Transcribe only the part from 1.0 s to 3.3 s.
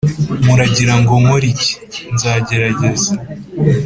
ngo nkore iki? nzagerageza